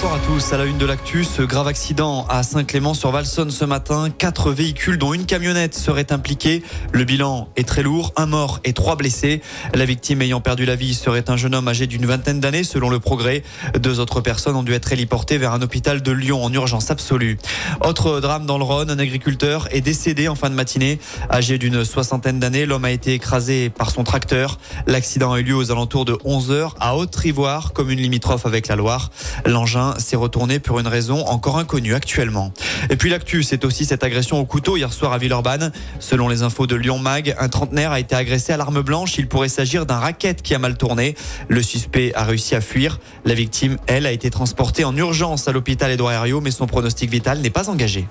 Bonsoir 0.00 0.14
à 0.14 0.20
tous. 0.20 0.52
À 0.52 0.58
la 0.58 0.64
une 0.64 0.78
de 0.78 0.86
l'actu, 0.86 1.24
ce 1.24 1.42
grave 1.42 1.66
accident 1.66 2.24
à 2.28 2.44
Saint-Clément-sur-Valsonne 2.44 3.50
ce 3.50 3.64
matin. 3.64 4.10
Quatre 4.16 4.52
véhicules, 4.52 4.96
dont 4.96 5.12
une 5.12 5.26
camionnette, 5.26 5.74
seraient 5.74 6.12
impliqués. 6.12 6.62
Le 6.92 7.02
bilan 7.02 7.48
est 7.56 7.66
très 7.66 7.82
lourd. 7.82 8.12
Un 8.14 8.26
mort 8.26 8.60
et 8.62 8.74
trois 8.74 8.94
blessés. 8.94 9.42
La 9.74 9.84
victime 9.84 10.22
ayant 10.22 10.40
perdu 10.40 10.66
la 10.66 10.76
vie 10.76 10.94
serait 10.94 11.28
un 11.28 11.36
jeune 11.36 11.52
homme 11.52 11.66
âgé 11.66 11.88
d'une 11.88 12.06
vingtaine 12.06 12.38
d'années, 12.38 12.62
selon 12.62 12.90
le 12.90 13.00
progrès. 13.00 13.42
Deux 13.76 13.98
autres 13.98 14.20
personnes 14.20 14.54
ont 14.54 14.62
dû 14.62 14.72
être 14.72 14.92
héliportées 14.92 15.36
vers 15.36 15.52
un 15.52 15.62
hôpital 15.62 16.00
de 16.00 16.12
Lyon 16.12 16.44
en 16.44 16.52
urgence 16.52 16.92
absolue. 16.92 17.36
Autre 17.84 18.20
drame 18.20 18.46
dans 18.46 18.58
le 18.58 18.62
Rhône. 18.62 18.92
Un 18.92 19.00
agriculteur 19.00 19.66
est 19.72 19.80
décédé 19.80 20.28
en 20.28 20.36
fin 20.36 20.48
de 20.48 20.54
matinée. 20.54 21.00
Âgé 21.28 21.58
d'une 21.58 21.84
soixantaine 21.84 22.38
d'années, 22.38 22.66
l'homme 22.66 22.84
a 22.84 22.92
été 22.92 23.14
écrasé 23.14 23.68
par 23.68 23.90
son 23.90 24.04
tracteur. 24.04 24.58
L'accident 24.86 25.32
a 25.32 25.40
eu 25.40 25.42
lieu 25.42 25.56
aux 25.56 25.72
alentours 25.72 26.04
de 26.04 26.16
11 26.24 26.52
heures 26.52 26.76
à 26.78 26.96
Haute-Rivoire, 26.96 27.72
commune 27.72 27.98
limitrophe 27.98 28.46
avec 28.46 28.68
la 28.68 28.76
Loire. 28.76 29.10
L'engin 29.44 29.87
s'est 29.98 30.16
retourné 30.16 30.58
pour 30.58 30.80
une 30.80 30.86
raison 30.86 31.24
encore 31.26 31.58
inconnue 31.58 31.94
actuellement. 31.94 32.52
Et 32.90 32.96
puis 32.96 33.10
l'actu, 33.10 33.42
c'est 33.42 33.64
aussi 33.64 33.84
cette 33.84 34.04
agression 34.04 34.38
au 34.38 34.44
couteau 34.44 34.76
hier 34.76 34.92
soir 34.92 35.12
à 35.12 35.18
Villeurbanne. 35.18 35.72
Selon 36.00 36.28
les 36.28 36.42
infos 36.42 36.66
de 36.66 36.74
Lyon 36.74 36.98
Mag, 36.98 37.34
un 37.38 37.48
trentenaire 37.48 37.92
a 37.92 38.00
été 38.00 38.14
agressé 38.14 38.52
à 38.52 38.56
l'arme 38.56 38.82
blanche. 38.82 39.18
Il 39.18 39.28
pourrait 39.28 39.48
s'agir 39.48 39.86
d'un 39.86 39.98
racket 39.98 40.42
qui 40.42 40.54
a 40.54 40.58
mal 40.58 40.76
tourné. 40.76 41.14
Le 41.48 41.62
suspect 41.62 42.12
a 42.14 42.24
réussi 42.24 42.54
à 42.54 42.60
fuir. 42.60 42.98
La 43.24 43.34
victime, 43.34 43.76
elle, 43.86 44.06
a 44.06 44.12
été 44.12 44.30
transportée 44.30 44.84
en 44.84 44.96
urgence 44.96 45.48
à 45.48 45.52
l'hôpital 45.52 45.90
Édouard 45.90 46.12
Herriot, 46.12 46.40
mais 46.40 46.50
son 46.50 46.66
pronostic 46.66 47.10
vital 47.10 47.40
n'est 47.40 47.50
pas 47.50 47.70
engagé. 47.70 48.06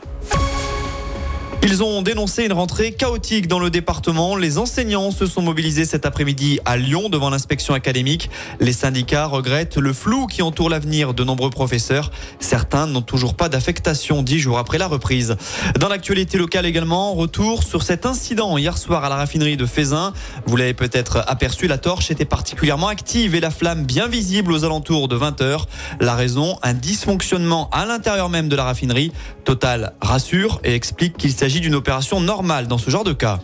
Ils 1.69 1.83
ont 1.83 2.01
dénoncé 2.01 2.45
une 2.45 2.53
rentrée 2.53 2.93
chaotique 2.93 3.49
dans 3.49 3.59
le 3.59 3.69
département. 3.69 4.37
Les 4.37 4.57
enseignants 4.57 5.11
se 5.11 5.25
sont 5.25 5.41
mobilisés 5.41 5.83
cet 5.83 6.05
après-midi 6.05 6.61
à 6.63 6.77
Lyon 6.77 7.09
devant 7.09 7.29
l'inspection 7.29 7.73
académique. 7.73 8.29
Les 8.61 8.71
syndicats 8.71 9.25
regrettent 9.25 9.75
le 9.75 9.91
flou 9.91 10.27
qui 10.27 10.41
entoure 10.41 10.69
l'avenir 10.69 11.13
de 11.13 11.25
nombreux 11.25 11.49
professeurs. 11.49 12.11
Certains 12.39 12.87
n'ont 12.87 13.01
toujours 13.01 13.35
pas 13.35 13.49
d'affectation 13.49 14.23
dix 14.23 14.39
jours 14.39 14.59
après 14.59 14.77
la 14.77 14.87
reprise. 14.87 15.35
Dans 15.77 15.89
l'actualité 15.89 16.37
locale 16.37 16.65
également, 16.65 17.13
retour 17.13 17.63
sur 17.63 17.83
cet 17.83 18.05
incident 18.05 18.57
hier 18.57 18.77
soir 18.77 19.03
à 19.03 19.09
la 19.09 19.17
raffinerie 19.17 19.57
de 19.57 19.65
Fézin. 19.65 20.13
Vous 20.45 20.55
l'avez 20.55 20.73
peut-être 20.73 21.25
aperçu, 21.27 21.67
la 21.67 21.77
torche 21.77 22.11
était 22.11 22.23
particulièrement 22.23 22.87
active 22.87 23.35
et 23.35 23.41
la 23.41 23.51
flamme 23.51 23.83
bien 23.83 24.07
visible 24.07 24.53
aux 24.53 24.63
alentours 24.63 25.09
de 25.09 25.17
20 25.17 25.41
heures. 25.41 25.67
La 25.99 26.15
raison, 26.15 26.57
un 26.63 26.73
dysfonctionnement 26.73 27.69
à 27.73 27.85
l'intérieur 27.85 28.29
même 28.29 28.47
de 28.47 28.55
la 28.55 28.63
raffinerie. 28.63 29.11
Total 29.43 29.95
rassure 30.01 30.61
et 30.63 30.73
explique 30.73 31.17
qu'il 31.17 31.33
s'agit 31.33 31.56
d'une 31.59 31.75
opération 31.75 32.19
normale 32.19 32.67
dans 32.67 32.77
ce 32.77 32.89
genre 32.89 33.03
de 33.03 33.13
cas. 33.13 33.39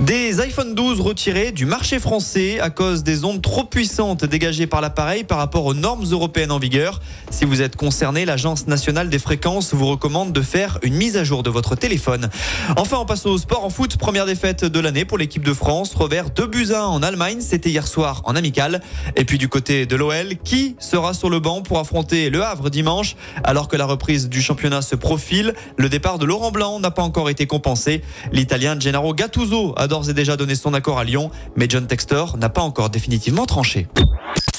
Des 0.00 0.40
iPhone 0.40 0.74
12 0.74 1.00
retirés 1.00 1.52
du 1.52 1.64
marché 1.64 2.00
français 2.00 2.58
à 2.58 2.70
cause 2.70 3.04
des 3.04 3.24
ondes 3.24 3.40
trop 3.40 3.62
puissantes 3.62 4.24
dégagées 4.24 4.66
par 4.66 4.80
l'appareil 4.80 5.22
par 5.22 5.38
rapport 5.38 5.64
aux 5.64 5.74
normes 5.74 6.04
européennes 6.10 6.50
en 6.50 6.58
vigueur. 6.58 7.00
Si 7.30 7.44
vous 7.44 7.62
êtes 7.62 7.76
concerné, 7.76 8.24
l'Agence 8.24 8.66
nationale 8.66 9.10
des 9.10 9.20
fréquences 9.20 9.74
vous 9.74 9.86
recommande 9.86 10.32
de 10.32 10.40
faire 10.40 10.78
une 10.82 10.94
mise 10.94 11.16
à 11.16 11.24
jour 11.24 11.44
de 11.44 11.50
votre 11.50 11.76
téléphone. 11.76 12.30
Enfin, 12.76 12.96
on 12.98 13.04
passe 13.04 13.26
au 13.26 13.38
sport 13.38 13.64
en 13.64 13.70
foot. 13.70 13.96
Première 13.96 14.26
défaite 14.26 14.64
de 14.64 14.80
l'année 14.80 15.04
pour 15.04 15.18
l'équipe 15.18 15.44
de 15.44 15.54
France. 15.54 15.94
Revers 15.94 16.30
2 16.30 16.46
buts 16.46 16.72
1 16.74 16.80
en 16.80 17.02
Allemagne. 17.02 17.40
C'était 17.40 17.70
hier 17.70 17.86
soir 17.86 18.22
en 18.24 18.34
amical. 18.34 18.80
Et 19.14 19.24
puis 19.24 19.38
du 19.38 19.48
côté 19.48 19.86
de 19.86 19.94
l'OL, 19.94 20.36
qui 20.42 20.74
sera 20.80 21.14
sur 21.14 21.30
le 21.30 21.38
banc 21.38 21.62
pour 21.62 21.78
affronter 21.78 22.28
le 22.30 22.42
Havre 22.42 22.70
dimanche 22.70 23.14
alors 23.44 23.68
que 23.68 23.76
la 23.76 23.84
reprise 23.84 24.28
du 24.28 24.42
championnat 24.42 24.82
se 24.82 24.96
profile? 24.96 25.54
Le 25.76 25.88
départ 25.88 26.18
de 26.18 26.24
Laurent 26.24 26.50
Blanc 26.50 26.80
n'a 26.80 26.90
pas 26.90 27.02
encore 27.02 27.30
été 27.30 27.46
compensé. 27.46 28.02
L'Italien 28.32 28.80
Gennaro 28.80 29.14
Gattuso 29.14 29.74
a 29.82 29.88
d'ores 29.88 30.08
et 30.08 30.14
déjà 30.14 30.36
donné 30.36 30.54
son 30.54 30.72
accord 30.72 30.98
à 30.98 31.04
Lyon, 31.04 31.30
mais 31.56 31.66
John 31.68 31.86
Textor 31.86 32.38
n'a 32.38 32.48
pas 32.48 32.62
encore 32.62 32.88
définitivement 32.88 33.44
tranché. 33.44 33.88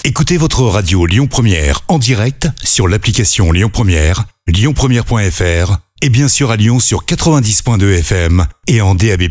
Écoutez 0.04 0.38
votre 0.38 0.64
radio 0.64 1.06
Lyon 1.06 1.28
Première 1.28 1.82
en 1.88 1.98
direct 1.98 2.50
sur 2.64 2.88
l'application 2.88 3.52
Lyon 3.52 3.70
Première, 3.72 4.26
lyonpremière.fr 4.48 5.78
et 6.02 6.10
bien 6.10 6.28
sûr 6.28 6.52
à 6.52 6.58
Lyon 6.58 6.80
sur 6.80 7.06
90.2 7.06 8.00
FM 8.00 8.46
et 8.68 8.82
en 8.82 8.96
DAB+. 8.96 9.22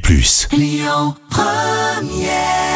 Lyon 0.52 1.14
Première 1.28 2.71